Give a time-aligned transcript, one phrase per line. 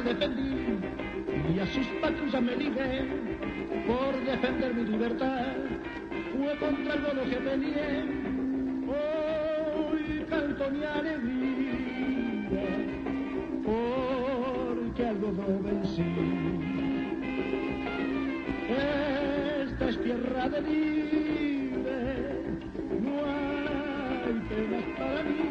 [0.00, 0.78] defendí,
[1.54, 3.06] y a sus patrullas me ligué,
[3.86, 5.46] por defender mi libertad,
[6.36, 8.04] fue contra el modo que tenía,
[9.76, 12.68] hoy canto mi alegría,
[13.64, 16.04] porque algo no vencí.
[18.68, 21.98] Esta es tierra de libre,
[23.00, 25.48] no hay penas para mí.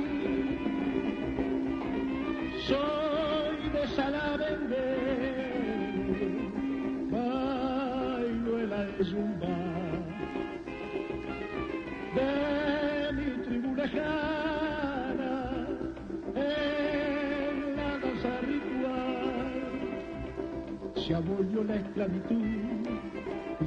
[21.07, 22.43] Se abolió la esclavitud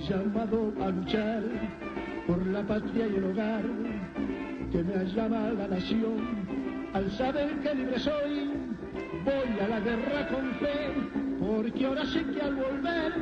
[0.08, 1.42] llamado a luchar
[2.26, 3.62] por la patria y el hogar
[4.70, 6.90] que me llama la nación.
[6.92, 8.39] Al saber que libre soy,
[9.24, 10.92] voy a la guerra con fe,
[11.38, 13.12] porque ahora sé que al volver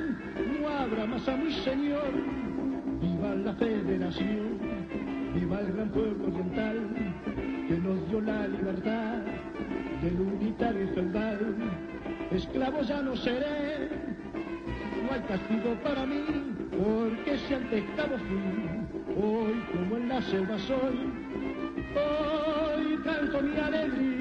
[0.61, 2.13] no habrá más a mi señor.
[3.01, 4.59] Viva la federación,
[5.35, 6.89] viva el gran pueblo oriental
[7.69, 9.23] que nos dio la libertad
[10.03, 11.57] del unitario feudal.
[12.31, 13.89] Esclavo ya no seré,
[15.03, 16.25] no hay castigo para mí,
[16.71, 20.99] porque si antes cabo fui, hoy como en la selva soy,
[21.95, 24.18] hoy canto mi alegría,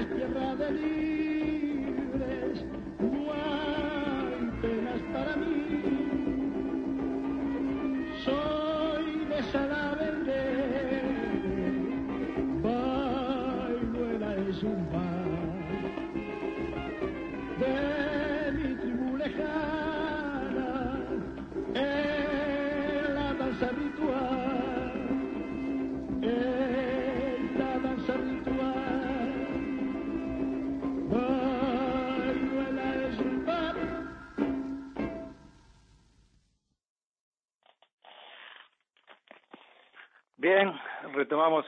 [0.00, 1.09] Esta es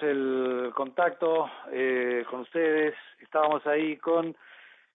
[0.03, 2.94] el contacto eh, con ustedes.
[3.19, 4.36] Estábamos ahí con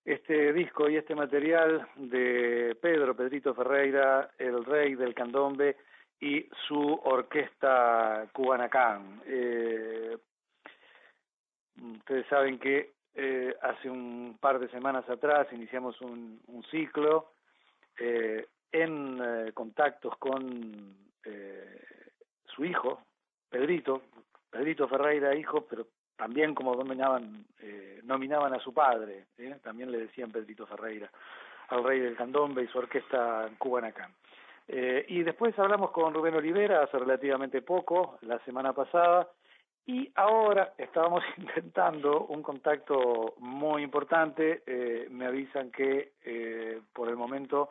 [0.05, 5.75] este disco y este material de Pedro Pedrito Ferreira, el rey del candombe
[6.19, 9.21] y su orquesta Cubanacán.
[9.25, 10.17] Eh,
[11.97, 17.31] ustedes saben que eh, hace un par de semanas atrás iniciamos un, un ciclo
[17.99, 21.81] eh, en eh, contactos con eh,
[22.45, 23.01] su hijo,
[23.49, 24.03] Pedrito,
[24.57, 25.85] Pedrito Ferreira, hijo, pero
[26.15, 29.55] también como nominaban, eh, nominaban a su padre, ¿eh?
[29.61, 31.11] también le decían Pedrito Ferreira,
[31.67, 34.11] al rey del candombe y su orquesta Cubanacán.
[34.67, 39.29] Eh, y después hablamos con Rubén Olivera hace relativamente poco, la semana pasada,
[39.85, 44.63] y ahora estábamos intentando un contacto muy importante.
[44.65, 47.69] Eh, me avisan que eh, por el momento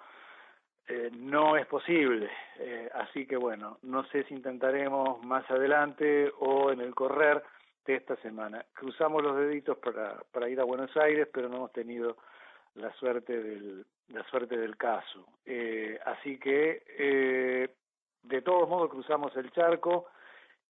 [0.88, 2.30] eh, no es posible.
[2.58, 7.42] Eh, así que bueno, no sé si intentaremos más adelante o en el correr
[7.86, 8.64] de esta semana.
[8.74, 12.16] Cruzamos los deditos para, para ir a Buenos Aires, pero no hemos tenido
[12.74, 15.26] la suerte del, la suerte del caso.
[15.44, 17.68] Eh, así que, eh,
[18.22, 20.06] de todos modos, cruzamos el charco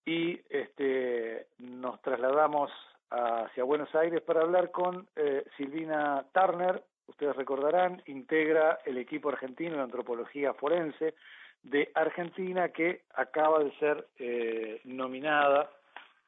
[0.05, 2.71] y este, nos trasladamos
[3.11, 6.83] hacia Buenos Aires para hablar con eh, Silvina Turner.
[7.07, 11.15] Ustedes recordarán, integra el equipo argentino de antropología forense
[11.63, 15.71] de Argentina que acaba de ser eh, nominada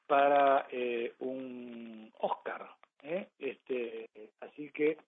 [0.06, 2.68] para eh, un Oscar.
[3.02, 3.28] ¿eh?
[3.38, 4.08] Este,
[4.40, 4.98] así que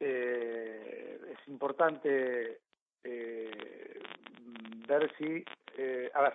[0.00, 2.58] eh, es importante
[3.04, 4.00] eh,
[4.88, 5.44] ver si,
[5.76, 6.34] eh, a ver,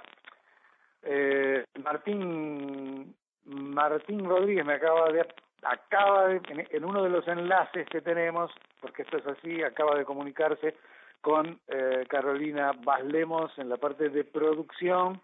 [1.03, 3.15] eh, Martín
[3.45, 5.25] Martín Rodríguez me acaba de
[5.63, 6.41] acaba de,
[6.71, 10.75] en, uno de los enlaces que tenemos, porque esto es así, acaba de comunicarse
[11.21, 15.21] con eh, Carolina Baslemos en la parte de producción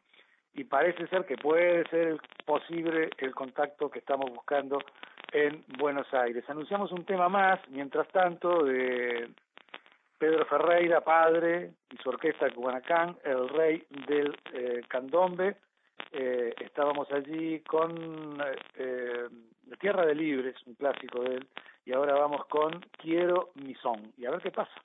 [0.53, 4.79] y parece ser que puede ser posible el contacto que estamos buscando
[5.31, 6.43] en Buenos Aires.
[6.47, 9.29] Anunciamos un tema más, mientras tanto, de
[10.17, 15.57] Pedro Ferreira, padre, y su orquesta Cubanacán, el rey del eh, candombe.
[16.11, 18.37] Eh, estábamos allí con
[18.77, 19.27] eh,
[19.79, 21.47] Tierra de Libres, un clásico de él,
[21.85, 24.81] y ahora vamos con Quiero mi son, y a ver qué pasa.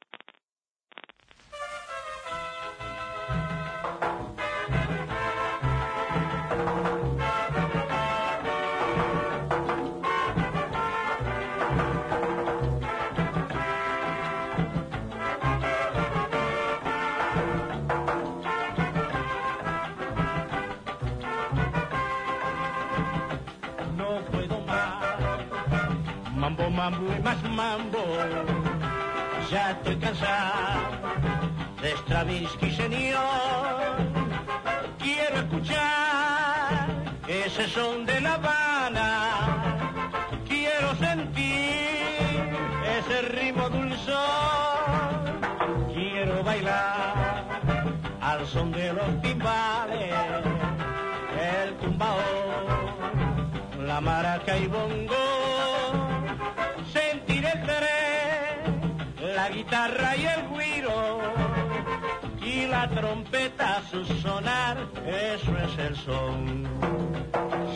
[26.91, 28.05] Mambo y más mambo.
[29.51, 30.81] Ya estoy cansado
[31.83, 33.97] de Stravinsky, señor.
[34.99, 36.87] Quiero escuchar
[37.27, 39.31] ese son de La Habana.
[40.49, 42.59] Quiero sentir
[42.99, 44.19] ese ritmo dulzón.
[45.95, 47.45] Quiero bailar
[48.21, 50.15] al son de los timbales,
[51.41, 52.19] el tumbao,
[53.81, 55.40] la maraca y bongo
[59.51, 61.21] guitarra y el guiro
[62.43, 64.77] y la trompeta a su sonar,
[65.07, 66.65] eso es el son,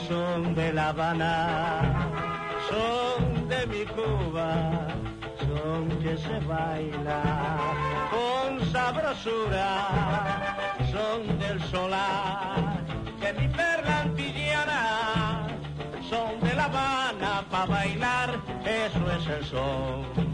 [0.09, 2.09] son de La Habana,
[2.69, 4.89] son de mi Cuba,
[5.39, 7.23] son que se baila
[8.11, 10.57] con sabrosura,
[10.93, 12.83] son del solar,
[13.21, 15.47] que mi perla antillana,
[16.09, 18.31] son de La Habana para bailar,
[18.65, 20.34] eso es el son.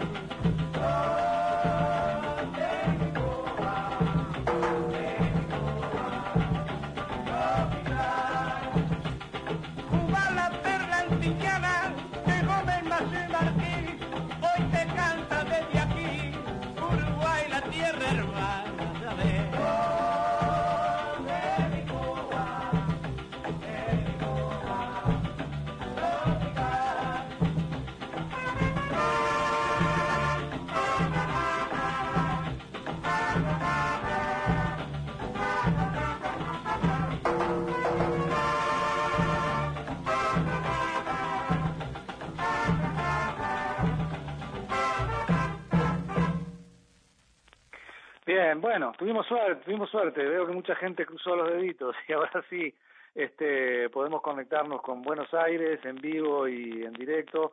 [49.01, 50.23] tuvimos suerte, tuvimos suerte.
[50.23, 52.71] Veo que mucha gente cruzó los deditos y ahora sí
[53.15, 57.51] este, podemos conectarnos con Buenos Aires en vivo y en directo.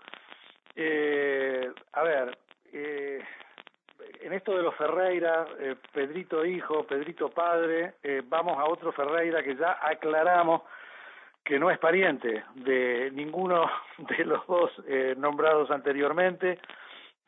[0.77, 2.37] Eh, a ver,
[2.71, 3.25] eh,
[4.21, 9.43] en esto de los Ferreira, eh, Pedrito hijo, Pedrito padre, eh, vamos a otro Ferreira
[9.43, 10.61] que ya aclaramos
[11.43, 13.71] que no es pariente de ninguno
[14.19, 16.59] de los dos eh, nombrados anteriormente.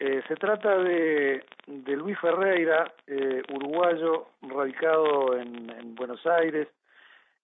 [0.03, 6.69] Eh, se trata de, de Luis Ferreira, eh, uruguayo, radicado en, en Buenos Aires.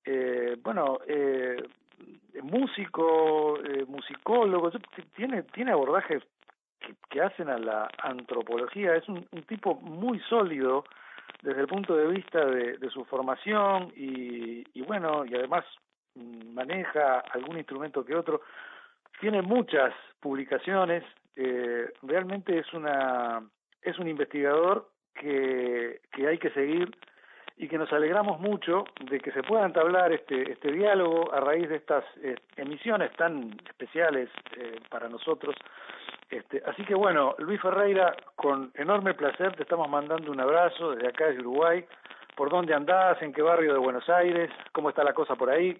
[0.02, 1.62] Eh, bueno, eh,
[2.42, 4.70] músico, eh, musicólogo,
[5.14, 6.22] tiene, tiene abordajes
[6.80, 8.96] que, que, hacen a la antropología.
[8.96, 10.86] Es un, un, tipo muy sólido
[11.42, 15.66] desde el punto de vista de, de su formación y, y bueno, y además
[16.14, 18.40] mm, maneja algún instrumento que otro.
[19.20, 21.04] Tiene muchas publicaciones,
[21.36, 23.42] eh, realmente es una
[23.82, 26.90] es un investigador que, que hay que seguir
[27.58, 31.68] y que nos alegramos mucho de que se pueda entablar este este diálogo a raíz
[31.68, 35.54] de estas eh, emisiones tan especiales eh, para nosotros.
[36.30, 41.08] Este así que bueno Luis Ferreira con enorme placer te estamos mandando un abrazo desde
[41.08, 41.84] acá de Uruguay.
[42.34, 45.76] Por dónde andás en qué barrio de Buenos Aires cómo está la cosa por ahí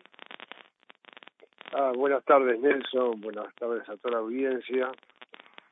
[1.72, 3.20] ah, buenas tardes Nelson.
[3.22, 4.90] Buenas tardes a toda la audiencia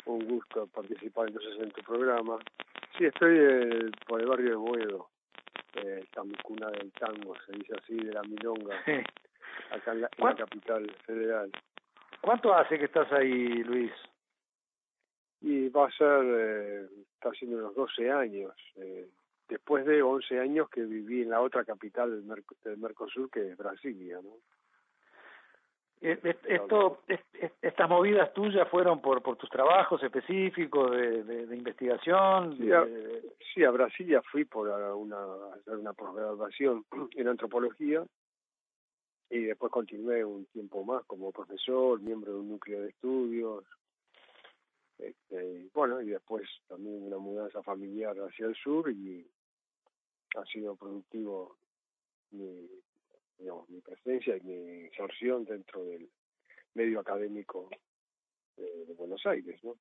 [0.07, 2.39] un gusto participar entonces en tu programa.
[2.97, 5.09] Sí, estoy eh, por el barrio de Boedo,
[5.75, 6.05] eh,
[6.43, 8.77] cuna del tango, se dice así, de la milonga,
[9.71, 11.51] acá en la, en la, capital federal.
[12.21, 13.93] ¿Cuánto hace que estás ahí, Luis?
[15.41, 19.09] Y va a ser, eh, está haciendo unos 12 años, eh,
[19.49, 23.51] después de 11 años que viví en la otra capital del, Merc del Mercosur, que
[23.51, 24.39] es Brasilia, ¿no?
[26.01, 27.01] Esto,
[27.63, 32.59] estas movidas tuyas fueron por por tus trabajos específicos de, de, de investigación.
[32.59, 32.85] Sí a,
[33.55, 35.17] sí, a Brasilia fui por una
[35.55, 36.85] hacer una posgraduación
[37.17, 38.05] en antropología
[39.31, 43.65] y después continué un tiempo más como profesor, miembro de un núcleo de estudios.
[44.99, 49.27] Este, bueno, y después también una mudanza familiar hacia el sur y
[50.37, 51.57] ha sido productivo
[52.31, 52.69] mi,
[53.39, 56.09] digamos, mi presencia y mi inserción dentro del
[56.75, 57.69] medio académico
[58.57, 59.77] de, de Buenos Aires, ¿no?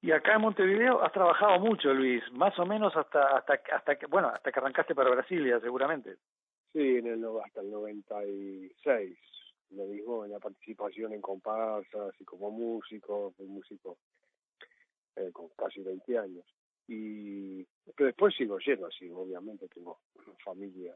[0.00, 4.06] Y acá en Montevideo has trabajado mucho, Luis, más o menos hasta hasta hasta que
[4.06, 6.16] bueno, hasta que arrancaste para Brasilia, seguramente.
[6.72, 9.18] Sí, en el hasta el 96,
[9.70, 13.98] lo mismo en la participación en comparsas y como músico, fui músico
[15.16, 16.44] eh, con casi 20 años.
[16.86, 17.64] Y
[17.96, 19.98] pero después sigo yendo así, obviamente tengo
[20.44, 20.94] familia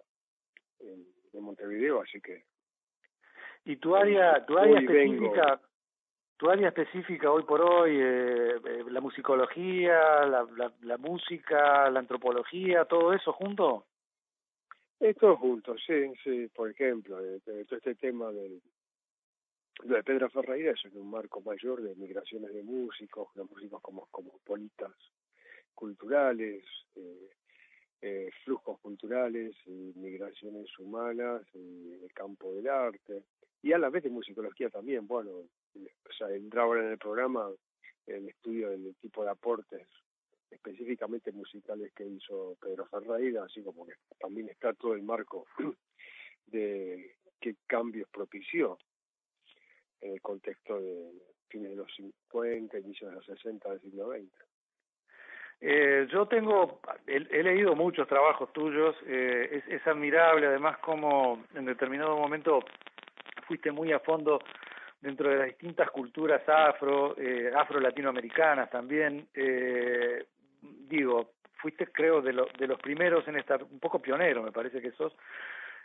[0.83, 2.45] en, en Montevideo, así que
[3.65, 5.61] y tu área tu área específica
[6.37, 12.01] tu área específica hoy por hoy, eh, eh, la musicología, la, la, la, música, la
[12.01, 13.87] antropología, todo eso junto?
[14.99, 16.49] Eh, todo junto, sí, sí.
[16.55, 18.61] Por ejemplo, eh, todo este tema del,
[19.85, 24.07] de Pedro Ferreira es en un marco mayor de migraciones de músicos, de músicos como
[24.11, 24.93] cosmopolitas
[25.75, 26.65] culturales,
[26.97, 27.31] eh,
[28.03, 33.23] eh, flujos culturales y migraciones humanas y el campo del arte
[33.63, 37.49] y a la vez de musicología también, bueno, o sea, entra ahora en el programa
[38.07, 39.87] el estudio del tipo de aportes
[40.51, 45.47] específicamente musicales que hizo Pedro Ferreira, así como que también está todo el marco
[46.47, 48.79] de qué cambios propició
[50.01, 51.13] en el contexto de
[51.49, 54.52] fines de los 50, inicios de los 60 del siglo XX.
[55.65, 61.45] Eh, yo tengo, he, he, leído muchos trabajos tuyos, eh, es, es admirable además como
[61.55, 62.65] en determinado momento
[63.47, 64.41] fuiste muy a fondo
[65.01, 69.29] dentro de las distintas culturas afro, eh, afro-latinoamericanas también.
[69.35, 70.25] Eh,
[70.61, 74.81] digo, fuiste creo de, lo, de los primeros en estar, un poco pionero me parece
[74.81, 75.15] que sos,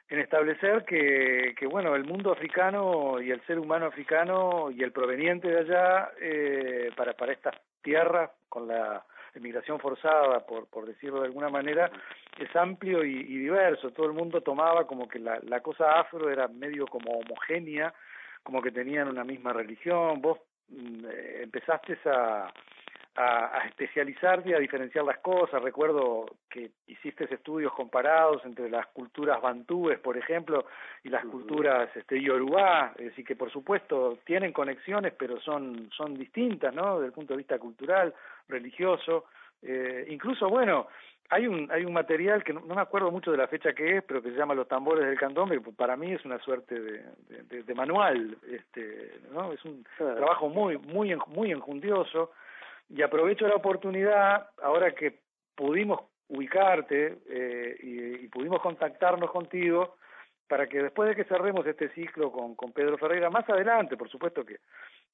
[0.10, 4.92] en establecer que, que bueno, el mundo africano y el ser humano africano y el
[4.92, 9.04] proveniente de allá eh, para, para estas tierras con la
[9.38, 11.90] emigración forzada, por, por decirlo de alguna manera,
[12.38, 13.92] es amplio y, diverso.
[13.92, 17.94] Todo el mundo tomaba como que la, la cosa afro era medio como homogénea,
[18.44, 20.22] como que tenían una misma religión.
[20.22, 20.40] Vos
[20.70, 22.52] mm, eh, empezaste a,
[23.18, 25.62] a, a especializarte y a diferenciar las cosas.
[25.62, 30.66] Recuerdo que hiciste estudios comparados entre las culturas bantúes, por ejemplo,
[31.04, 36.14] y las culturas este, yorubá, es decir, que por supuesto tienen conexiones, pero son, son
[36.14, 36.98] distintas, ¿no?
[36.98, 38.14] Desde el punto de vista cultural,
[38.48, 39.26] religioso.
[39.64, 40.88] Eh, incluso, bueno,
[41.30, 43.98] hay un hay un material que no, no, me acuerdo mucho de la fecha que
[43.98, 46.80] es, pero que se llama Los tambores del candombe, que para mí es una suerte
[46.80, 47.04] de,
[47.50, 49.52] de, de manual, este, ¿no?
[49.52, 52.32] Es un trabajo muy muy muy enjundioso
[52.90, 55.20] y aprovecho la oportunidad ahora que
[55.56, 59.96] pudimos ubicarte eh, y, y pudimos contactarnos contigo
[60.48, 64.10] para que después de que cerremos este ciclo con, con Pedro Ferreira, más adelante, por
[64.10, 64.58] supuesto que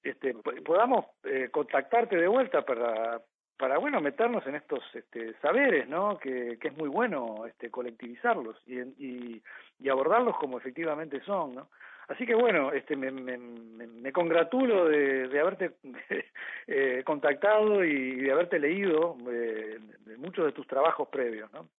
[0.04, 3.22] este, podamos eh, contactarte de vuelta para,
[3.58, 8.80] para bueno meternos en estos este, saberes no que, es muy bueno este colectivizarlos y,
[8.80, 9.42] y,
[9.80, 11.70] y abordarlos como efectivamente son no
[12.08, 15.72] así que bueno este me me, me, congratulo de, de haberte
[16.68, 21.70] eh, contactado y de haberte leído eh, de muchos de tus trabajos previos no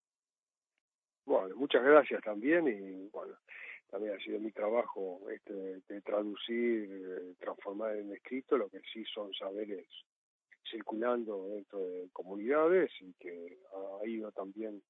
[1.26, 3.34] bueno muchas gracias también y bueno
[3.90, 9.32] también ha sido mi trabajo este de traducir transformar en escrito lo que sí son
[9.34, 9.86] saberes
[10.70, 13.58] circulando dentro de comunidades y que
[14.02, 14.82] ha ido también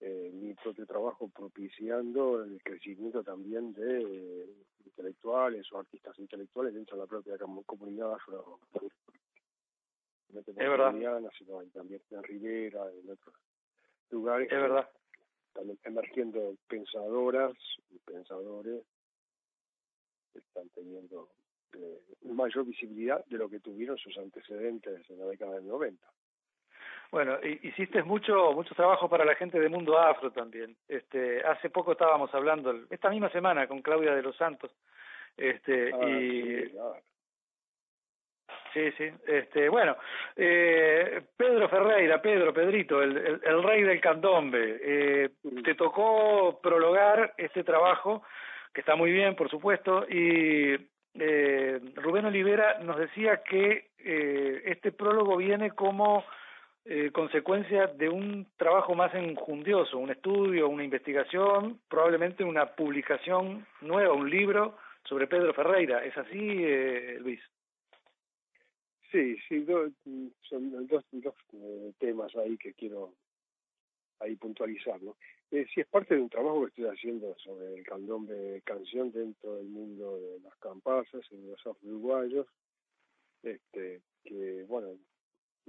[0.00, 4.46] eh, mi propio trabajo propiciando el crecimiento también de eh,
[4.84, 7.36] intelectuales o artistas intelectuales dentro de la propia
[7.66, 8.60] comunidad afro
[10.30, 10.92] es verdad
[11.36, 13.34] sino también en Rivera en otros
[14.10, 14.88] lugares es verdad
[15.52, 17.54] también emergiendo pensadoras
[17.90, 18.84] y pensadores
[20.32, 21.28] que están teniendo
[21.72, 26.06] eh, mayor visibilidad de lo que tuvieron sus antecedentes en la década del 90.
[27.10, 30.76] Bueno, hiciste mucho mucho trabajo para la gente de Mundo Afro también.
[30.88, 34.70] Este, hace poco estábamos hablando esta misma semana con Claudia de los Santos.
[35.36, 36.72] Este ah, y sí.
[38.72, 39.10] Sí, sí.
[39.26, 39.96] Este, bueno,
[40.36, 45.62] eh, Pedro Ferreira, Pedro, Pedrito, el, el, el rey del candombe, eh, sí.
[45.62, 48.22] te tocó prologar este trabajo,
[48.72, 50.76] que está muy bien, por supuesto, y
[51.14, 56.24] eh, Rubén Olivera nos decía que eh, este prólogo viene como
[56.90, 64.14] eh, consecuencia de un trabajo más enjundioso, un estudio, una investigación, probablemente una publicación nueva,
[64.14, 66.02] un libro sobre Pedro Ferreira.
[66.02, 67.40] ¿Es así, eh, Luis?
[69.12, 69.66] Sí, sí,
[70.48, 73.12] son dos, dos eh, temas ahí que quiero
[74.20, 75.16] ahí puntualizar, ¿no?
[75.50, 79.56] Eh, sí, es parte de un trabajo que estoy haciendo sobre el candombe canción dentro
[79.56, 82.46] del mundo de las campasas y de los afro-uruguayos,
[83.42, 84.96] este, que, bueno,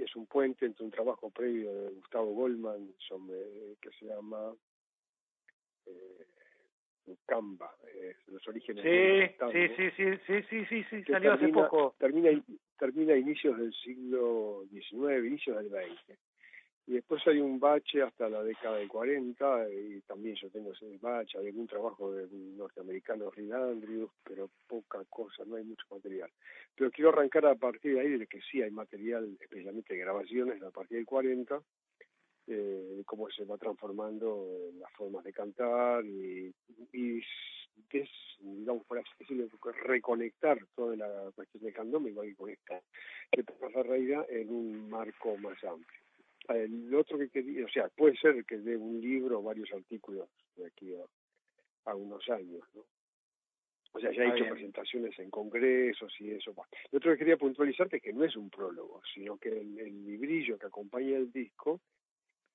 [0.04, 4.54] es un puente entre un trabajo previo de Gustavo Goldman sobre, que se llama
[5.86, 6.26] eh,
[7.26, 11.96] Camba, eh, los orígenes sí, sí, sí, sí, sí, sí, sí, salió hace poco.
[11.98, 12.30] Termina,
[12.78, 16.18] termina a inicios del siglo XIX, inicios del XX.
[16.90, 20.98] Y después hay un bache hasta la década del 40, y también yo tengo ese
[21.00, 25.86] bache, hay algún trabajo de un norteamericano, Reed Andrews, pero poca cosa, no hay mucho
[25.92, 26.32] material.
[26.76, 30.72] Pero quiero arrancar a partir de ahí, de que sí hay material, especialmente grabaciones, a
[30.72, 31.62] partir del 40,
[32.48, 34.48] eh, cómo se va transformando
[34.80, 36.52] las formas de cantar y,
[36.92, 37.20] y
[37.92, 39.48] es, digamos, por así decirlo,
[39.84, 42.82] reconectar toda la cuestión de candombe, igual que conectar
[43.32, 46.09] que Ferreira en un marco más amplio.
[46.50, 50.28] El otro que quería, o sea, puede ser que dé un libro o varios artículos
[50.56, 50.94] de aquí
[51.86, 52.86] a, unos años, ¿no?
[53.92, 56.54] O sea, ya he hecho presentaciones en congresos y eso.
[56.92, 60.06] Lo otro que quería puntualizarte es que no es un prólogo, sino que el, el
[60.06, 61.82] librillo que acompaña el disco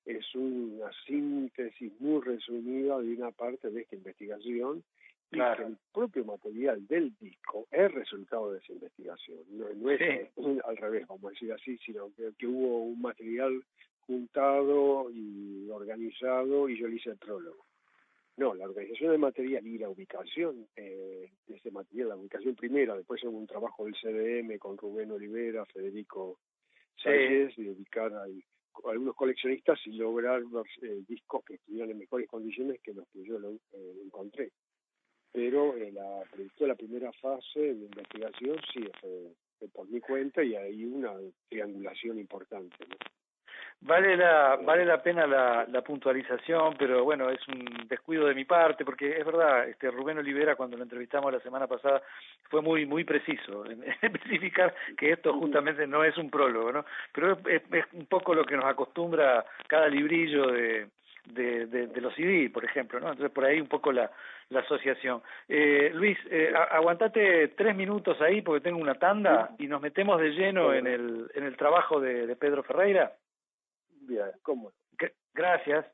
[0.05, 4.83] es una síntesis muy resumida de una parte de esta investigación
[5.31, 9.39] y que el propio material del disco es resultado de esa investigación.
[9.49, 10.29] No, es
[10.63, 13.63] al revés, vamos a decir así, sino que, hubo un material
[14.01, 17.65] juntado y organizado y yo le hice el prólogo.
[18.37, 22.95] No, la organización del material y la ubicación eh, de ese material, la ubicación primera,
[22.95, 26.39] después hubo un trabajo del CDM con Rubén Olivera, Federico
[27.01, 28.43] Sánchez, y ubicar ahí
[28.83, 33.23] algunos coleccionistas y lograr los eh, discos que estuvieran en mejores condiciones que los que
[33.23, 34.51] yo lo, eh, encontré.
[35.35, 36.23] Pero en la,
[36.59, 41.11] la primera fase de investigación sí fue, por mi cuenta y hay una
[41.49, 42.77] triangulación importante.
[43.81, 48.45] Vale la, vale la pena la, la, puntualización, pero bueno, es un descuido de mi
[48.45, 52.01] parte, porque es verdad, este Rubén Olivera cuando lo entrevistamos la semana pasada
[52.49, 56.85] fue muy muy preciso en, especificar que esto justamente no es un prólogo, ¿no?
[57.11, 60.87] Pero es, un poco lo que nos acostumbra cada librillo de,
[61.25, 63.09] de, de, los CD, por ejemplo, ¿no?
[63.09, 64.09] Entonces por ahí un poco la,
[64.49, 65.21] la asociación.
[65.47, 70.29] Eh, Luis, eh, aguantate tres minutos ahí porque tengo una tanda y nos metemos de
[70.31, 73.15] lleno en el, en el trabajo de, de Pedro Ferreira.
[74.01, 74.71] Bien, ¿cómo?
[75.33, 75.85] Gracias.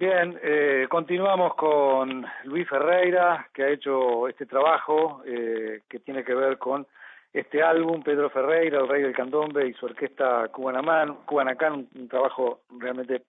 [0.00, 6.34] Bien, eh, continuamos con Luis Ferreira, que ha hecho este trabajo eh, que tiene que
[6.34, 6.86] ver con
[7.34, 13.24] este álbum, Pedro Ferreira, el rey del candombe y su orquesta Cubanacán, un, trabajo realmente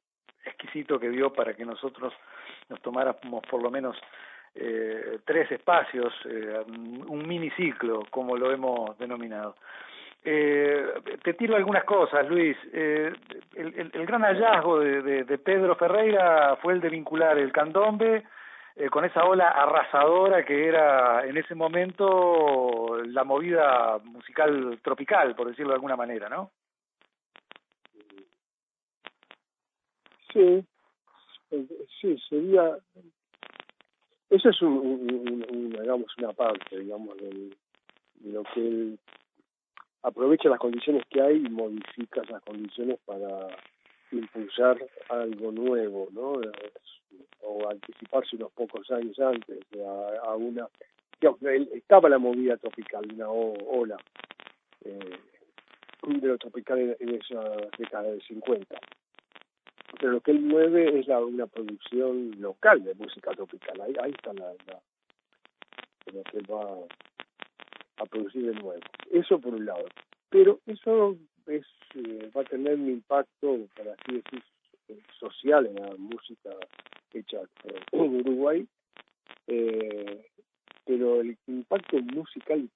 [0.45, 2.13] exquisito que dio para que nosotros
[2.69, 3.97] nos tomáramos por lo menos
[4.55, 9.57] eh, tres espacios, eh, un miniciclo, como lo hemos denominado.
[10.23, 10.85] Eh,
[11.23, 12.55] te tiro algunas cosas, Luis.
[12.73, 13.11] Eh,
[13.55, 18.23] el, el, gran hallazgo de, de, de Pedro Ferreira fue el de vincular el candombe
[18.75, 25.49] eh, con esa ola arrasadora que era en ese momento la movida musical tropical, por
[25.49, 26.51] decirlo de alguna manera, ¿no?
[30.31, 30.65] Sí,
[31.99, 32.77] sí, sería...
[34.29, 35.05] Esa es un,
[35.71, 37.49] digamos, una parte, digamos, de,
[38.23, 38.99] lo que él
[40.03, 43.47] aprovecha las condiciones que hay y modifica esas condiciones para
[44.11, 44.77] impulsar
[45.09, 46.41] algo nuevo, ¿no?
[47.43, 50.67] o anticiparse unos pocos años antes a, a una
[51.73, 53.97] estaba la movida tropical una ola
[54.85, 55.17] eh,
[56.03, 57.41] de lo tropical en, esa
[57.77, 58.75] década del 50
[59.99, 64.11] pero lo que él mueve es la, una producción local de música tropical ahí, ahí
[64.11, 64.51] está la,
[66.11, 66.65] lo que va
[68.01, 68.75] a producir de nuevo
[69.11, 69.85] eso por un lado
[70.29, 74.41] pero eso es eh, va a tener un impacto para así decir
[75.19, 76.49] social en la música
[77.13, 78.67] hecha en Uruguay,
[79.47, 80.25] eh,
[80.85, 82.67] pero el impacto musical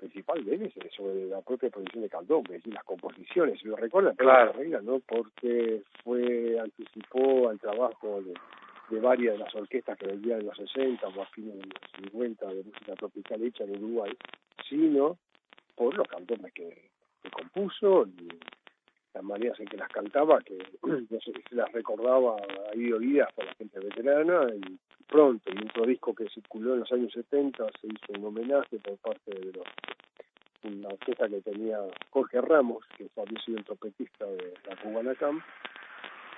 [0.00, 3.68] principal de él es sobre la propia producción de Caldón, es decir, las composiciones, si
[3.68, 4.52] lo recuerdan, claro.
[4.52, 5.00] Regla, ¿no?
[5.00, 8.34] Porque fue, anticipó al trabajo de,
[8.94, 12.10] de varias de las orquestas que vendían en los 60 o a fines de los
[12.10, 14.12] 50 de música tropical hecha en Uruguay,
[14.68, 15.18] sino
[15.74, 16.90] por los cantones que,
[17.32, 18.28] compuso y
[19.14, 20.58] las maneras en que las cantaba, que
[21.08, 22.36] se las recordaba
[22.72, 26.92] ahí oídas por la gente veterana, y pronto, y otro disco que circuló en los
[26.92, 29.66] años 70 se hizo un homenaje por parte de los,
[30.64, 31.78] una orquesta que tenía
[32.10, 35.42] Jorge Ramos, que había sido el trompetista de la Cubana Camp,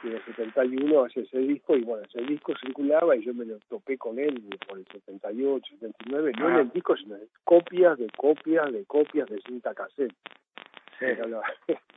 [0.02, 3.44] y en el 71 hace ese disco, y bueno, ese disco circulaba y yo me
[3.44, 7.98] lo topé con él por el 78, 79, no en el disco, sino en copias
[7.98, 10.14] de copias de copias de cinta cassette.
[10.98, 11.06] Sí.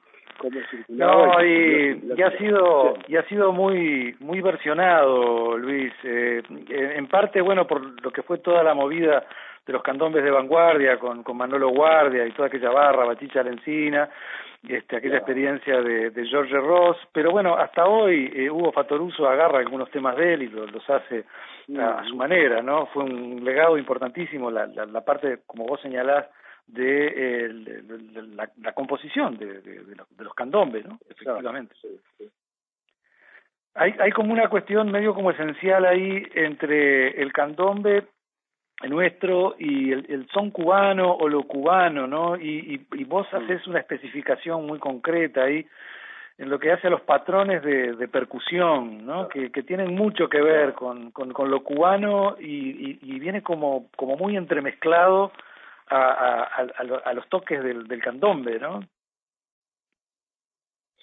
[0.90, 7.68] no y, ha sido y ha sido muy muy versionado Luis eh, en parte bueno
[7.68, 9.26] por lo que fue toda la movida
[9.66, 14.10] de los candombes de vanguardia con, con Manolo Guardia y toda aquella barra Bachicha Lencina
[14.68, 19.60] este, aquella experiencia de, de George Ross, pero bueno, hasta hoy eh, Hugo Fatoruso agarra
[19.60, 21.26] algunos temas de él y los hace
[21.80, 22.88] a, su manera, ¿no?
[22.88, 26.28] Fue un legado importantísimo la, la, la parte, como vos señalás,
[26.68, 27.84] de,
[28.36, 31.00] la, la, composición de, de, de, los, candombes, ¿no?
[31.10, 31.76] Efectivamente.
[33.74, 38.08] Hay, hay como una cuestión medio como esencial ahí entre el candombe
[38.88, 42.38] nuestro y el, el, son cubano o lo cubano, ¿no?
[42.38, 45.66] Y, y, y vos haces una especificación muy concreta ahí
[46.38, 49.28] en lo que hace a los patrones de, de percusión, ¿no?
[49.28, 53.44] Que, que tienen mucho que ver con, con, con lo cubano y, y, y viene
[53.44, 55.34] como, como muy entremezclado
[55.88, 58.80] a, a, a, a los toques del, del candombe, ¿no?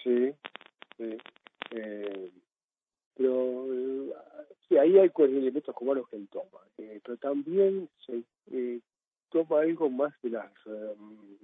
[0.02, 0.32] Sí,
[0.96, 1.18] sí.
[1.72, 2.30] Eh,
[3.16, 3.66] pero
[4.68, 8.80] Sí, ahí hay elementos cubanos que él toma, eh, pero también se eh,
[9.30, 10.94] toma algo más de las eh,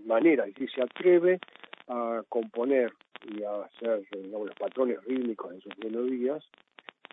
[0.04, 1.38] maneras, y se atreve
[1.88, 2.92] a componer
[3.24, 6.44] y a hacer los patrones rítmicos en sus melodías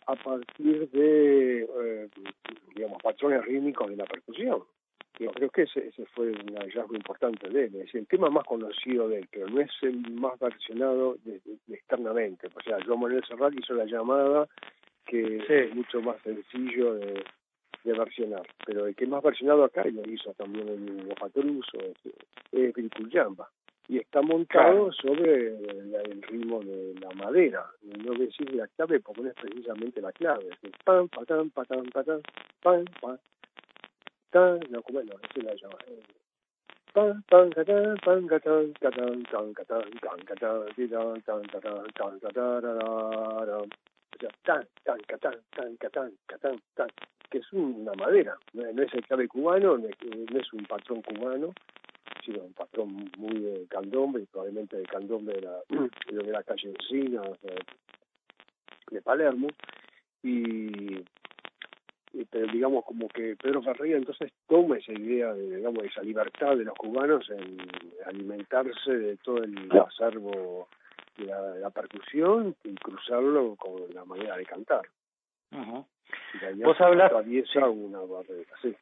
[0.07, 2.09] a partir de, eh,
[3.03, 4.63] patrones rítmicos de la percusión.
[5.19, 7.75] Yo creo que ese, ese fue un hallazgo importante de él.
[7.75, 11.41] Es decir, el tema más conocido de él, pero no es el más versionado de,
[11.43, 12.47] de, externamente.
[12.47, 14.47] O sea, Joan Manuel Serrat hizo la llamada
[15.09, 17.23] que es mucho más sencillo de,
[17.83, 18.47] de versionar.
[18.65, 21.97] Pero el que más versionado acá, y lo hizo también el Guapatoruso, es,
[22.51, 22.73] es.
[23.87, 27.65] Y está montado sobre el, ritmo de la madera.
[27.81, 30.47] No voy a decir la clave porque no es precisamente la clave.
[30.61, 32.21] Es pam, patán, patán, patán,
[32.61, 33.17] pam, pam,
[34.29, 35.77] tan, no, como no, así la llama.
[36.93, 43.69] Pan, pan, catán, pan, catán, catán, tan, catán, tan, catán, tan, tan, tan, tan, tan,
[44.19, 46.87] o sea, tan, tan, catán, tan, catán, catán, tan,
[47.29, 51.53] que es una madera, no, es el clave cubano, no es, un patrón cubano,
[52.25, 55.59] sino un patrón muy de candombe, probablemente de candombe de la,
[56.11, 57.21] de la calle Encina,
[58.91, 59.47] de Palermo,
[60.23, 61.01] y,
[62.29, 66.65] pero digamos como que Pedro Ferreira entonces toma esa idea de digamos esa libertad de
[66.65, 67.57] los cubanos en
[68.05, 70.67] alimentarse de todo el acervo
[71.25, 74.81] la, la percusión y cruzarlo con la manera de cantar.
[75.51, 75.83] Uh
[76.63, 77.57] Vos hablas sí.
[77.59, 78.75] una barrera, sí.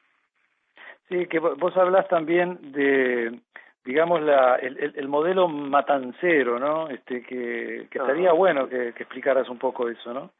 [1.09, 3.39] Sí, que vos hablas también de
[3.83, 6.89] digamos la el, el, modelo matancero, ¿no?
[6.89, 10.31] Este que, que estaría bueno que, que explicaras un poco eso, ¿no?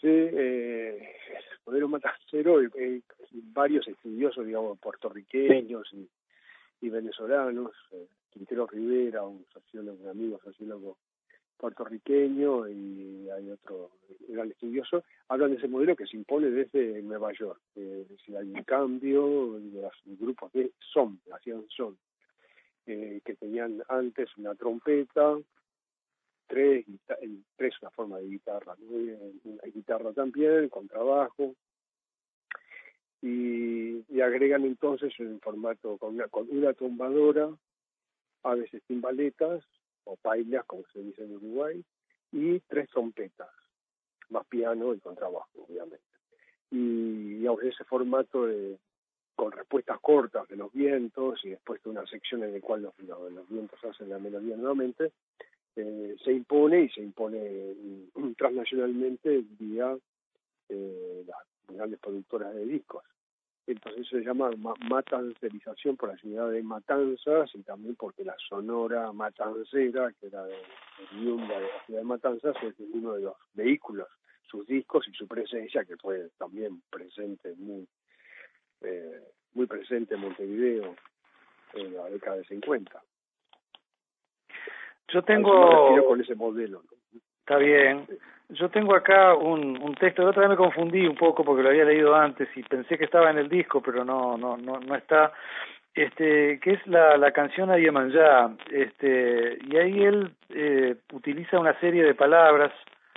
[0.00, 6.08] Sí, eh, el modelo matancero, eh, varios estudiosos, digamos, puertorriqueños y,
[6.82, 10.98] y venezolanos, eh, Quintero Rivera, un sociólogo, un amigo sociólogo
[11.58, 13.90] puertorriqueño y hay otro
[14.28, 17.60] gran estudioso, hablan de ese modelo que se impone desde Nueva York.
[17.74, 21.98] Eh, hay un cambio de los grupos de son, hacían son,
[22.86, 25.36] eh, que tenían antes una trompeta,
[26.46, 26.86] tres,
[27.56, 31.54] tres una forma de guitarra, una guitarra también, con trabajo,
[33.20, 37.50] y, y agregan entonces en formato con una, con una trombadora
[38.42, 39.64] a veces timbaletas
[40.04, 41.84] o pailas, como se dice en Uruguay,
[42.32, 43.50] y tres trompetas,
[44.30, 46.04] más piano y contrabajo, obviamente.
[46.70, 48.78] Y ese formato de,
[49.34, 52.98] con respuestas cortas de los vientos y después de una sección en la cual los,
[52.98, 55.12] los, vientos hacen la melodía nuevamente,
[55.76, 57.74] eh, se impone y se impone
[58.14, 59.96] mm, transnacionalmente vía
[60.68, 63.04] eh, las grandes productoras de discos
[63.72, 64.50] entonces se llama
[64.88, 70.54] matancerización por la ciudad de Matanzas y también porque la sonora matancera, que era de,
[70.54, 74.08] de de la ciudad de Matanzas, es uno de los vehículos,
[74.50, 77.86] sus discos y su presencia, que fue también presente, muy,
[78.80, 80.96] eh, muy presente en Montevideo
[81.74, 83.02] en la década de 50.
[85.08, 86.06] Yo tengo...
[86.06, 86.84] con ese modelo.
[87.48, 88.06] Está bien.
[88.50, 91.70] Yo tengo acá un, un texto, la otra vez me confundí un poco porque lo
[91.70, 94.94] había leído antes y pensé que estaba en el disco, pero no, no, no, no
[94.94, 95.32] está,
[95.94, 102.04] este, que es la, la canción Yemanjá, este, y ahí él eh, utiliza una serie
[102.04, 102.70] de palabras,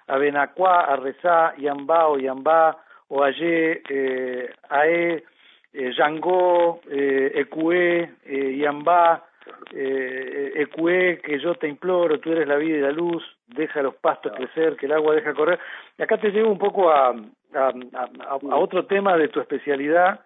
[0.08, 2.78] Abenacuá, Arrezá, Yambá o Yambá,
[3.10, 5.26] o Ayé, eh, Ae,
[5.74, 9.26] eh, Yangó, eh, Ecué, eh, Yambá,
[9.74, 13.24] eh, Ecue, que yo te imploro, tú eres la vida y la luz,
[13.56, 15.60] deja los pastos crecer, que el agua deja correr.
[15.98, 20.22] Y acá te llevo un poco a, a, a, a, otro tema de tu especialidad,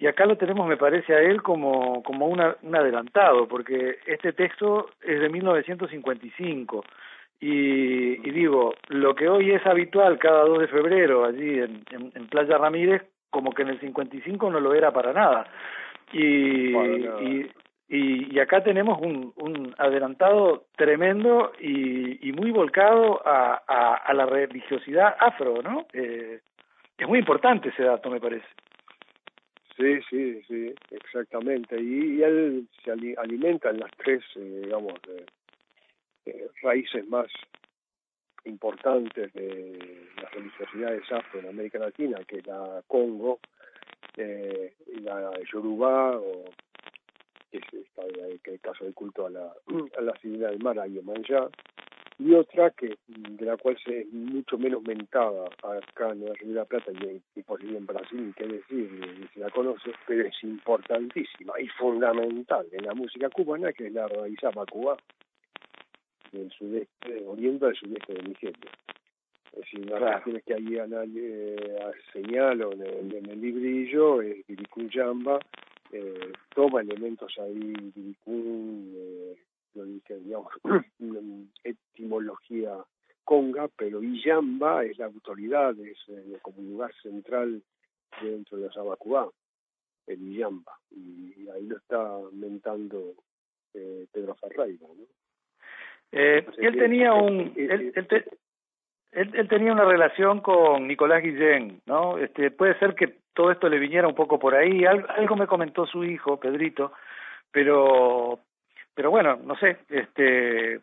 [0.00, 4.32] y acá lo tenemos, me parece, a él como, como una, un adelantado, porque este
[4.32, 6.84] texto es de 1955.
[7.38, 12.26] Y, y digo, lo que hoy es habitual cada 2 de febrero allí en, en,
[12.28, 15.46] Playa Ramírez, como que en el 55 no lo era para nada.
[16.12, 17.50] Y, y,
[17.92, 25.86] y, acá tenemos un, adelantado tremendo y, y muy volcado a, la religiosidad afro, ¿no?
[25.92, 26.40] Eh,
[26.96, 28.46] es muy importante ese dato, me parece.
[29.76, 31.80] Sí, sí, sí, exactamente.
[31.80, 34.94] Y, él se alimenta en las tres, eh, digamos,
[36.62, 37.26] raíces más
[38.44, 43.40] importantes de las religiosidades afro en América Latina, que es la Congo,
[44.16, 46.44] eh, y la Yoruba, o
[47.50, 49.52] que es el caso del culto a la,
[49.98, 51.48] a la ciudad del mar, a Yemanjá,
[52.20, 56.48] y otra que de la cual se es mucho menos mentada acá en la Río
[56.48, 60.26] de la Plata y, y por en Brasil, qué decir, ni se la conoce, pero
[60.26, 64.38] es importantísima y fundamental en la música cubana, que es la raíz
[64.70, 64.98] Cuba
[66.32, 68.70] del sudeste, oriente del sudeste de Nigeria.
[69.52, 70.76] Es decir, una de las cuestiones que ahí
[71.16, 71.56] eh,
[72.12, 75.40] señalo en el, en el librillo es Viricuyamba,
[75.92, 79.36] eh, toma elementos ahí, Viricún, eh,
[80.24, 80.52] digamos,
[81.64, 82.76] etimología
[83.24, 87.62] conga, pero Iyamba es la autoridad, es eh, como lugar central
[88.20, 89.28] dentro de los Abacubá,
[90.08, 93.14] el Iyamba, y, ahí lo está mentando
[93.74, 95.04] eh, Pedro Ferreira, ¿no?
[96.12, 97.92] Eh, él tenía un él,
[99.12, 102.18] él, tenía una relación con Nicolás Guillén, ¿no?
[102.18, 104.84] Este, puede ser que todo esto le viniera un poco por ahí.
[104.84, 106.92] algo me comentó su hijo, Pedrito,
[107.50, 108.40] pero
[108.94, 110.80] pero bueno, no sé, este,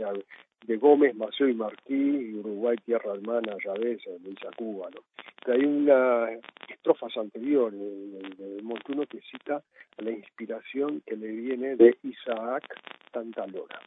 [0.66, 5.02] de Gómez, Maceo y Martí, Uruguay, Tierra Hermana, Llavesa, de Cuba, ¿no?
[5.44, 6.28] Pero hay una
[6.68, 9.62] estrofas anteriores del Montuno que cita
[9.98, 12.64] la inspiración que le viene de Isaac
[13.10, 13.80] Tantalora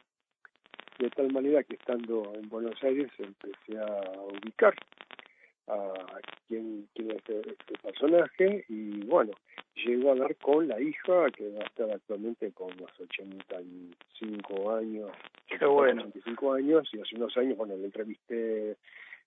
[0.98, 4.74] de tal manera que estando en Buenos Aires empecé a ubicar
[5.66, 9.32] a quién, quién es este, este, personaje y bueno,
[9.74, 15.10] llegó a dar con la hija que va a estar actualmente con los 85 años.
[15.46, 16.02] Qué bueno.
[16.02, 18.76] 85 años y hace unos años, bueno, le entrevisté,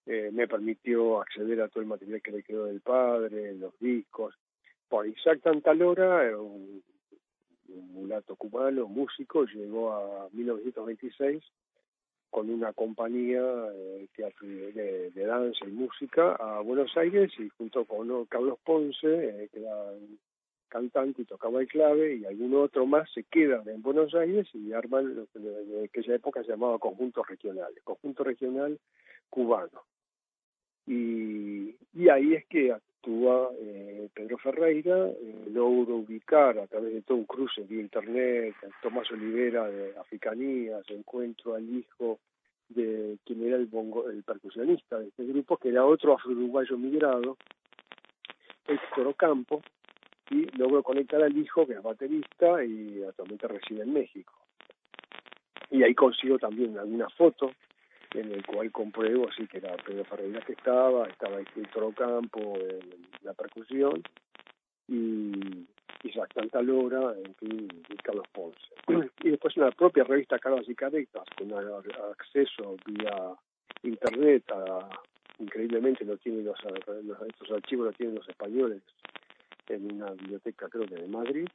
[0.05, 4.35] eh, me permitió acceder a todo el material que le quedó del padre, los discos.
[4.87, 6.81] Por Isaac Tantalora, un
[7.69, 11.43] un mulato cubano, músico, llegó a 1926
[12.29, 13.41] con una compañía
[13.73, 14.07] eh,
[14.41, 19.61] de, de, danza y música a Buenos Aires y junto con Carlos Ponce, eh, que
[19.61, 19.93] era
[20.67, 24.73] cantante y tocaba el clave, y algún otro más se quedan en Buenos Aires y
[24.73, 28.77] arman lo que en aquella época se llamaba Conjunto Regional, Conjunto Regional
[29.29, 29.83] Cubano.
[30.85, 37.01] Y, y ahí es que actúa eh, Pedro Ferreira, eh, logro ubicar a través de
[37.01, 42.19] todo un cruce de internet, Tomás Olivera de Africanías, encuentro al hijo
[42.69, 47.37] de quien era el, bongo, el percusionista de este grupo, que era otro afro-uruguayo migrado,
[48.67, 49.61] Héctor Ocampo,
[50.29, 54.33] y logro conectar al hijo, que es baterista y actualmente reside en México.
[55.71, 57.51] Y ahí consigo también alguna foto
[58.13, 61.37] en el cual compruebo sí que era Pedro Ferreira que estaba, estaba
[61.73, 62.79] Toro Campo en
[63.23, 64.01] la percusión
[64.87, 65.67] y
[66.03, 68.59] Isaac Tantalora, en fin, y Carlos Ponce.
[69.23, 73.33] Y después una propia revista Carlos y Cadetas, con acceso vía
[73.83, 74.89] internet a,
[75.39, 76.57] increíblemente lo tienen los,
[77.27, 78.81] estos archivos lo tienen los españoles
[79.67, 81.47] en una biblioteca creo que de Madrid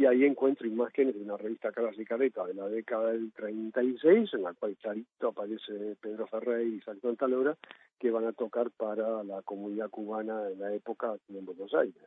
[0.00, 4.54] y ahí encuentro imágenes de una revista clásica de la década del 36, en la
[4.54, 7.54] cual clarito aparece Pedro Ferrer y Santo Talora,
[7.98, 12.02] que van a tocar para la comunidad cubana en la época aquí en Buenos Aires.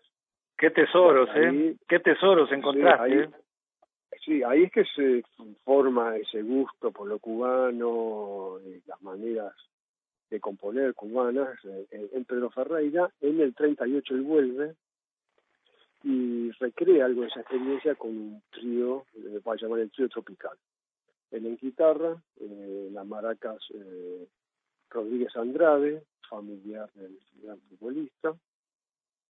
[0.57, 1.75] Qué tesoros, ¿eh?
[1.87, 3.09] Qué tesoros encontraste.
[3.09, 3.29] Sí ahí, ¿eh?
[4.25, 5.23] sí, ahí es que se
[5.63, 9.53] forma ese gusto por lo cubano, y las maneras
[10.31, 11.63] de componer cubanas.
[11.63, 14.73] Eh, en Pedro Ferreira, en el 38 él vuelve,
[16.03, 20.09] y recrea algo de esa experiencia con un trío, eh, va a llamar el trío
[20.09, 20.57] tropical.
[21.31, 24.27] Él en guitarra, eh, las maracas eh,
[24.89, 28.35] Rodríguez Andrade, familiar del gran futbolista,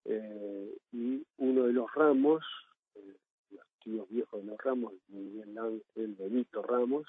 [0.04, 2.42] eh, y uno de los ramos,
[2.94, 3.16] eh,
[3.50, 7.06] los tíos viejos de los ramos, Miguel Benito Ramos,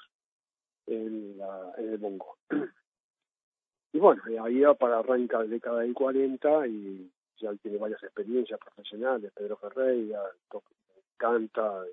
[0.86, 2.36] en, la, en el bongo.
[3.92, 7.10] y bueno, ahí para arranca la década del 40 y
[7.42, 10.22] ya tiene varias experiencias profesionales, Pedro Ferreira,
[11.16, 11.84] canta,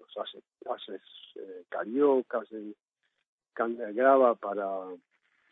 [0.00, 1.00] nos hace, hace
[1.34, 2.48] eh, cariocas,
[3.52, 4.66] canta, graba para,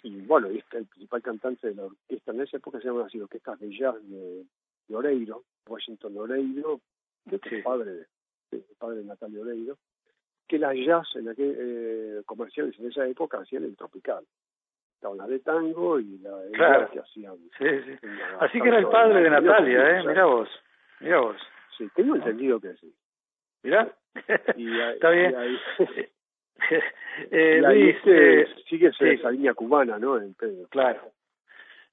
[0.03, 3.21] y bueno, es el principal cantante de la orquesta en esa época se llaman así
[3.21, 4.47] orquestas de jazz de,
[4.89, 6.81] de Oreiro, Washington Oreiro,
[7.25, 7.63] de sí.
[7.63, 8.07] padre de,
[8.53, 9.79] de, padre de Natalia Oreiro,
[10.47, 14.25] que las jazz en aquel, eh, comerciales en esa época hacían el tropical
[15.13, 16.91] la de tango y la de claro.
[16.91, 17.37] que hacían.
[17.59, 18.09] Sí, sí.
[18.41, 20.05] Así que era el padre de Natalia, ¿eh?
[20.07, 20.49] Mirá vos,
[21.01, 21.37] mirá vos.
[21.77, 22.95] Sí, tengo entendido que sí.
[23.63, 23.89] Mirá,
[24.57, 25.33] y ahí, está bien.
[25.33, 25.59] Y ahí,
[27.31, 29.09] eh, y ahí Luis, eh, sigue sí.
[29.09, 30.19] esa línea cubana, ¿no?
[30.19, 30.69] En Pedro.
[30.69, 31.01] Claro.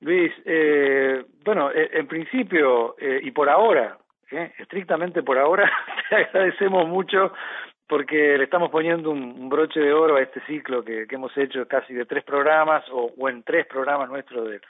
[0.02, 3.98] Luis, eh, bueno, eh, en principio eh, y por ahora,
[4.32, 5.72] eh, estrictamente por ahora,
[6.10, 7.34] te agradecemos mucho
[7.92, 11.68] porque le estamos poniendo un, broche de oro a este ciclo que, que hemos hecho
[11.68, 14.62] casi de tres programas o, o en tres programas nuestros de,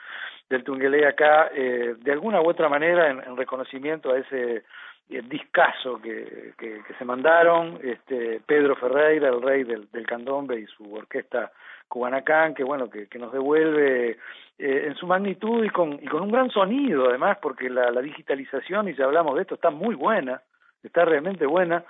[0.50, 4.64] del Tungelé acá, eh, de alguna u otra manera en, en reconocimiento a ese
[5.08, 10.66] eh, discazo que, que, que, se mandaron, este Pedro Ferreira, el rey del, del y
[10.66, 11.52] su orquesta
[11.86, 14.18] Cubanacán, que bueno, que, que nos devuelve
[14.58, 18.00] eh, en su magnitud y con, y con un gran sonido además, porque la, la
[18.00, 20.42] digitalización, y ya hablamos de esto, está muy buena,
[20.82, 21.84] está realmente buena,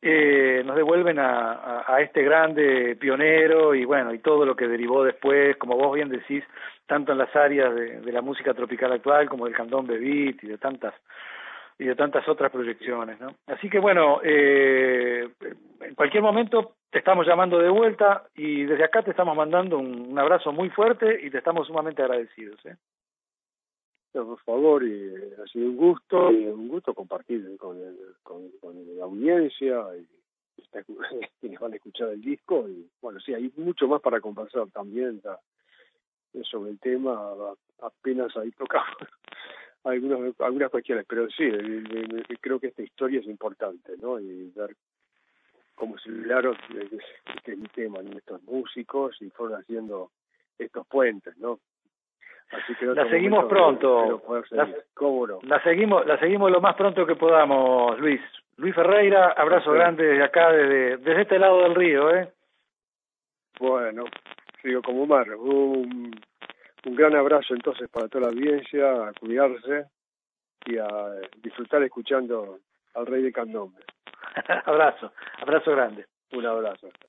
[0.00, 4.68] eh, nos devuelven a, a, a, este grande pionero y bueno, y todo lo que
[4.68, 6.44] derivó después, como vos bien decís,
[6.86, 10.46] tanto en las áreas de, de la música tropical actual como del candombe beat y
[10.46, 10.94] de tantas
[11.78, 13.34] y de tantas otras proyecciones, ¿no?
[13.46, 15.28] Así que bueno, eh,
[15.80, 20.12] en cualquier momento te estamos llamando de vuelta y desde acá te estamos mandando un,
[20.12, 22.76] un abrazo muy fuerte y te estamos sumamente agradecidos, ¿eh?
[24.24, 28.50] Por favor, y ha sido un gusto, y un gusto compartir con, el, con,
[28.96, 30.06] la audiencia y
[31.40, 32.68] quienes van a escuchar el disco.
[32.68, 35.38] Y bueno, sí, hay mucho más para conversar también ya,
[36.44, 37.34] sobre el tema,
[37.80, 38.96] apenas ahí tocamos
[39.84, 41.48] algunas, algunas cuestiones, pero sí,
[42.40, 44.20] creo que esta historia es importante, ¿no?
[44.20, 44.76] Y ver
[45.74, 46.56] cómo se lograron
[47.34, 50.10] este es mi tema, estos músicos y fueron haciendo
[50.58, 51.60] estos puentes, ¿no?
[52.50, 54.22] Así que la seguimos pronto.
[54.50, 55.38] La, no?
[55.42, 58.20] la, seguimos, la seguimos lo más pronto que podamos, Luis.
[58.56, 59.76] Luis Ferreira, abrazo sí.
[59.76, 62.32] grande desde acá, desde, desde este lado del río, ¿eh?
[63.58, 64.04] Bueno,
[64.62, 65.28] sigo como mar.
[65.34, 66.14] Un,
[66.86, 69.86] un gran abrazo entonces para toda la audiencia, a cuidarse
[70.66, 70.86] y a
[71.42, 72.60] disfrutar escuchando
[72.94, 73.82] al Rey de Candombe.
[74.64, 76.06] abrazo, abrazo grande.
[76.32, 76.88] Un abrazo.